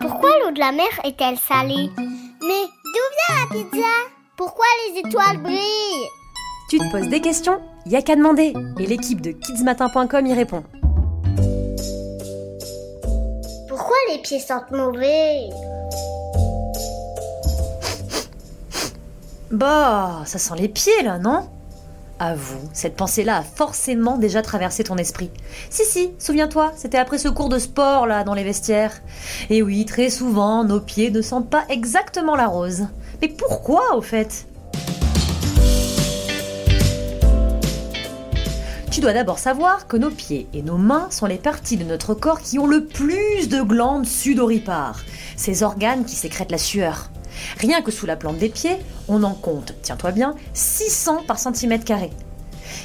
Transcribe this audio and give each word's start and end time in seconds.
Pourquoi 0.00 0.30
l'eau 0.40 0.50
de 0.50 0.58
la 0.58 0.72
mer 0.72 0.88
est-elle 1.04 1.38
salée 1.38 1.90
Mais 2.40 2.64
d'où 2.84 3.06
vient 3.16 3.36
la 3.40 3.46
pizza 3.50 3.88
Pourquoi 4.36 4.64
les 4.88 5.00
étoiles 5.00 5.38
brillent 5.38 6.08
Tu 6.68 6.78
te 6.78 6.90
poses 6.90 7.08
des 7.08 7.20
questions 7.20 7.60
Y 7.86 7.96
a 7.96 8.02
qu'à 8.02 8.16
demander 8.16 8.54
et 8.78 8.86
l'équipe 8.86 9.20
de 9.20 9.32
kidsmatin.com 9.32 10.26
y 10.26 10.34
répond. 10.34 10.64
Pourquoi 13.68 13.96
les 14.10 14.18
pieds 14.18 14.40
sentent 14.40 14.70
mauvais 14.70 15.48
Bah, 19.50 20.22
ça 20.24 20.38
sent 20.38 20.54
les 20.58 20.68
pieds 20.68 21.02
là, 21.02 21.18
non? 21.18 21.48
Avoue, 22.18 22.70
cette 22.72 22.96
pensée-là 22.96 23.36
a 23.36 23.42
forcément 23.42 24.16
déjà 24.16 24.40
traversé 24.40 24.82
ton 24.84 24.96
esprit. 24.96 25.30
Si, 25.68 25.84
si, 25.84 26.12
souviens-toi, 26.18 26.72
c'était 26.74 26.96
après 26.96 27.18
ce 27.18 27.28
cours 27.28 27.50
de 27.50 27.58
sport 27.58 28.06
là, 28.06 28.24
dans 28.24 28.32
les 28.32 28.42
vestiaires. 28.42 29.02
Et 29.50 29.62
oui, 29.62 29.84
très 29.84 30.08
souvent, 30.08 30.64
nos 30.64 30.80
pieds 30.80 31.10
ne 31.10 31.20
sentent 31.20 31.50
pas 31.50 31.66
exactement 31.68 32.34
la 32.34 32.46
rose. 32.46 32.86
Mais 33.20 33.28
pourquoi 33.28 33.96
au 33.96 34.00
fait? 34.00 34.46
Tu 38.90 39.02
dois 39.02 39.12
d'abord 39.12 39.38
savoir 39.38 39.86
que 39.86 39.98
nos 39.98 40.10
pieds 40.10 40.48
et 40.54 40.62
nos 40.62 40.78
mains 40.78 41.08
sont 41.10 41.26
les 41.26 41.36
parties 41.36 41.76
de 41.76 41.84
notre 41.84 42.14
corps 42.14 42.40
qui 42.40 42.58
ont 42.58 42.66
le 42.66 42.86
plus 42.86 43.50
de 43.50 43.60
glandes 43.60 44.06
sudoripares, 44.06 45.04
ces 45.36 45.62
organes 45.62 46.06
qui 46.06 46.16
sécrètent 46.16 46.50
la 46.50 46.56
sueur. 46.56 47.10
Rien 47.58 47.82
que 47.82 47.90
sous 47.90 48.06
la 48.06 48.16
plante 48.16 48.38
des 48.38 48.48
pieds, 48.48 48.76
on 49.08 49.22
en 49.22 49.34
compte, 49.34 49.74
tiens-toi 49.82 50.12
bien, 50.12 50.34
600 50.54 51.24
par 51.26 51.38
centimètre 51.38 51.84
carré. 51.84 52.10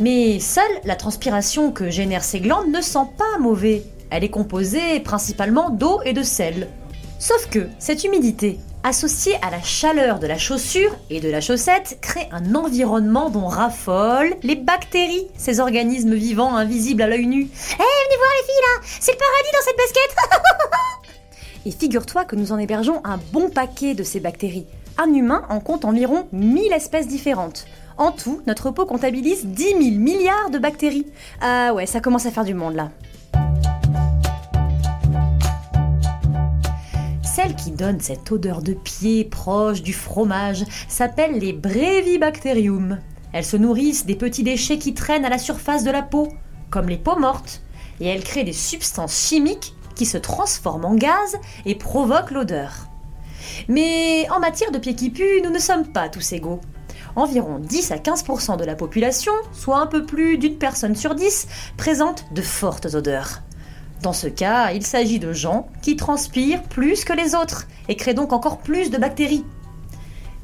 Mais 0.00 0.40
seule 0.40 0.64
la 0.84 0.96
transpiration 0.96 1.72
que 1.72 1.90
génèrent 1.90 2.24
ces 2.24 2.40
glandes 2.40 2.70
ne 2.70 2.80
sent 2.80 3.06
pas 3.16 3.38
mauvais. 3.38 3.84
Elle 4.10 4.24
est 4.24 4.30
composée 4.30 5.00
principalement 5.00 5.70
d'eau 5.70 6.00
et 6.04 6.12
de 6.12 6.22
sel. 6.22 6.68
Sauf 7.18 7.48
que 7.48 7.68
cette 7.78 8.04
humidité, 8.04 8.58
associée 8.82 9.36
à 9.42 9.50
la 9.50 9.62
chaleur 9.62 10.18
de 10.18 10.26
la 10.26 10.38
chaussure 10.38 10.94
et 11.08 11.20
de 11.20 11.30
la 11.30 11.40
chaussette, 11.40 11.98
crée 12.00 12.28
un 12.32 12.54
environnement 12.54 13.30
dont 13.30 13.46
raffolent 13.46 14.34
les 14.42 14.56
bactéries, 14.56 15.28
ces 15.36 15.60
organismes 15.60 16.14
vivants 16.14 16.56
invisibles 16.56 17.02
à 17.02 17.06
l'œil 17.06 17.26
nu. 17.26 17.42
Eh, 17.42 17.76
venez 17.76 18.16
voir 18.16 18.30
les 18.40 18.46
filles 18.46 18.62
là 18.62 18.82
C'est 19.00 19.12
le 19.12 19.18
paradis 19.18 19.52
dans 19.52 19.64
cette 19.64 19.76
basket 19.76 20.16
Et 21.64 21.70
figure-toi 21.70 22.24
que 22.24 22.34
nous 22.34 22.50
en 22.50 22.58
hébergeons 22.58 23.00
un 23.04 23.20
bon 23.32 23.48
paquet 23.48 23.94
de 23.94 24.02
ces 24.02 24.18
bactéries. 24.18 24.66
Un 24.98 25.14
humain 25.14 25.44
en 25.48 25.60
compte 25.60 25.84
environ 25.84 26.26
1000 26.32 26.72
espèces 26.72 27.06
différentes. 27.06 27.66
En 27.96 28.10
tout, 28.10 28.40
notre 28.46 28.70
peau 28.70 28.84
comptabilise 28.84 29.46
10 29.46 29.64
000 29.64 29.80
milliards 29.98 30.50
de 30.50 30.58
bactéries. 30.58 31.06
Ah 31.40 31.72
ouais, 31.72 31.86
ça 31.86 32.00
commence 32.00 32.26
à 32.26 32.32
faire 32.32 32.44
du 32.44 32.54
monde 32.54 32.74
là. 32.74 32.90
Celles 37.22 37.54
qui 37.54 37.70
donnent 37.70 38.00
cette 38.00 38.30
odeur 38.32 38.60
de 38.60 38.74
pied 38.74 39.24
proche 39.24 39.82
du 39.82 39.92
fromage 39.92 40.64
s'appellent 40.88 41.38
les 41.38 41.52
Brevibacterium. 41.52 42.98
Elles 43.32 43.44
se 43.44 43.56
nourrissent 43.56 44.04
des 44.04 44.16
petits 44.16 44.42
déchets 44.42 44.78
qui 44.78 44.94
traînent 44.94 45.24
à 45.24 45.30
la 45.30 45.38
surface 45.38 45.84
de 45.84 45.90
la 45.90 46.02
peau, 46.02 46.28
comme 46.70 46.88
les 46.88 46.98
peaux 46.98 47.18
mortes, 47.18 47.62
et 48.00 48.06
elles 48.06 48.24
créent 48.24 48.44
des 48.44 48.52
substances 48.52 49.28
chimiques 49.28 49.74
qui 49.94 50.06
se 50.06 50.18
transforment 50.18 50.84
en 50.84 50.94
gaz 50.94 51.38
et 51.64 51.74
provoquent 51.74 52.30
l'odeur. 52.30 52.88
Mais 53.68 54.28
en 54.30 54.40
matière 54.40 54.70
de 54.70 54.78
pieds 54.78 54.94
qui 54.94 55.10
puent, 55.10 55.42
nous 55.42 55.50
ne 55.50 55.58
sommes 55.58 55.86
pas 55.86 56.08
tous 56.08 56.32
égaux. 56.32 56.60
Environ 57.14 57.58
10 57.58 57.92
à 57.92 57.96
15% 57.96 58.56
de 58.56 58.64
la 58.64 58.74
population, 58.74 59.32
soit 59.52 59.78
un 59.78 59.86
peu 59.86 60.06
plus 60.06 60.38
d'une 60.38 60.56
personne 60.56 60.96
sur 60.96 61.14
10, 61.14 61.46
présente 61.76 62.24
de 62.32 62.42
fortes 62.42 62.94
odeurs. 62.94 63.42
Dans 64.02 64.12
ce 64.12 64.26
cas, 64.26 64.72
il 64.72 64.84
s'agit 64.84 65.18
de 65.18 65.32
gens 65.32 65.68
qui 65.82 65.96
transpirent 65.96 66.62
plus 66.64 67.04
que 67.04 67.12
les 67.12 67.34
autres 67.34 67.68
et 67.88 67.96
créent 67.96 68.14
donc 68.14 68.32
encore 68.32 68.58
plus 68.58 68.90
de 68.90 68.98
bactéries. 68.98 69.44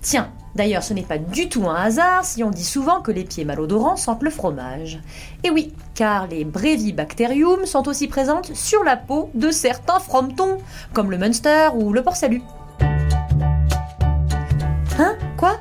Tiens, 0.08 0.30
d'ailleurs, 0.54 0.82
ce 0.82 0.94
n'est 0.94 1.02
pas 1.02 1.18
du 1.18 1.50
tout 1.50 1.68
un 1.68 1.74
hasard 1.74 2.24
si 2.24 2.42
on 2.42 2.48
dit 2.48 2.64
souvent 2.64 3.02
que 3.02 3.12
les 3.12 3.24
pieds 3.24 3.44
malodorants 3.44 3.96
sentent 3.96 4.22
le 4.22 4.30
fromage. 4.30 5.02
Et 5.44 5.50
oui, 5.50 5.74
car 5.94 6.28
les 6.28 6.46
Brevibacterium 6.46 7.66
sont 7.66 7.86
aussi 7.88 8.08
présentes 8.08 8.54
sur 8.54 8.82
la 8.84 8.96
peau 8.96 9.28
de 9.34 9.50
certains 9.50 10.00
fromentons, 10.00 10.56
comme 10.94 11.10
le 11.10 11.18
Munster 11.18 11.68
ou 11.74 11.92
le 11.92 12.02
Port-Salut. 12.02 12.40
Hein? 14.98 15.14
Quoi? 15.36 15.60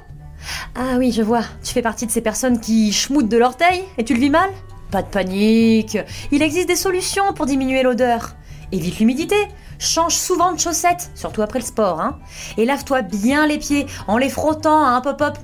Ah 0.75 0.95
oui, 0.97 1.11
je 1.11 1.23
vois. 1.23 1.43
Tu 1.61 1.73
fais 1.73 1.81
partie 1.81 2.05
de 2.05 2.11
ces 2.11 2.21
personnes 2.21 2.61
qui 2.61 2.93
schmoutent 2.93 3.27
de 3.27 3.37
l'orteil 3.37 3.83
et 3.97 4.05
tu 4.05 4.13
le 4.13 4.21
vis 4.21 4.29
mal? 4.29 4.49
Pas 4.91 5.01
de 5.01 5.09
panique. 5.09 5.97
Il 6.31 6.41
existe 6.41 6.69
des 6.69 6.77
solutions 6.77 7.33
pour 7.33 7.47
diminuer 7.47 7.83
l'odeur. 7.83 8.36
Évite 8.71 8.99
l'humidité. 8.99 9.35
Change 9.79 10.15
souvent 10.15 10.51
de 10.51 10.59
chaussettes, 10.59 11.11
surtout 11.15 11.41
après 11.41 11.59
le 11.59 11.65
sport. 11.65 12.01
Hein 12.01 12.17
et 12.57 12.65
lave-toi 12.65 13.01
bien 13.01 13.47
les 13.47 13.57
pieds 13.57 13.85
en 14.07 14.17
les 14.17 14.29
frottant 14.29 14.83
à 14.83 14.89
un 14.89 15.01
pop-up. 15.01 15.37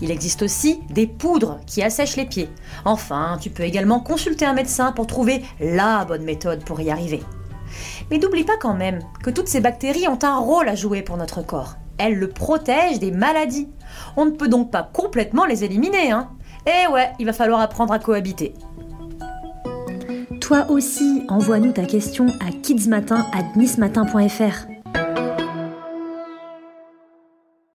Il 0.00 0.10
existe 0.10 0.42
aussi 0.42 0.80
des 0.90 1.06
poudres 1.06 1.58
qui 1.66 1.82
assèchent 1.82 2.16
les 2.16 2.24
pieds. 2.24 2.48
Enfin, 2.84 3.36
tu 3.40 3.50
peux 3.50 3.64
également 3.64 4.00
consulter 4.00 4.46
un 4.46 4.52
médecin 4.52 4.92
pour 4.92 5.06
trouver 5.06 5.42
la 5.60 6.04
bonne 6.04 6.22
méthode 6.22 6.64
pour 6.64 6.80
y 6.80 6.90
arriver. 6.90 7.22
Mais 8.10 8.18
n'oublie 8.18 8.44
pas 8.44 8.56
quand 8.60 8.74
même 8.74 9.00
que 9.22 9.30
toutes 9.30 9.48
ces 9.48 9.60
bactéries 9.60 10.08
ont 10.08 10.18
un 10.22 10.38
rôle 10.38 10.68
à 10.68 10.74
jouer 10.74 11.02
pour 11.02 11.16
notre 11.16 11.42
corps. 11.42 11.74
Elles 11.98 12.14
le 12.14 12.28
protègent 12.28 13.00
des 13.00 13.10
maladies. 13.10 13.68
On 14.16 14.24
ne 14.24 14.30
peut 14.30 14.48
donc 14.48 14.70
pas 14.70 14.84
complètement 14.84 15.44
les 15.44 15.64
éliminer, 15.64 16.12
hein. 16.12 16.30
Et 16.66 16.86
ouais, 16.92 17.10
il 17.18 17.26
va 17.26 17.32
falloir 17.32 17.60
apprendre 17.60 17.92
à 17.92 17.98
cohabiter. 17.98 18.54
Toi 20.48 20.64
aussi, 20.70 21.24
envoie-nous 21.28 21.72
ta 21.72 21.84
question 21.84 22.28
à 22.40 22.50
kidsmatin@nismatin.fr. 22.50 24.77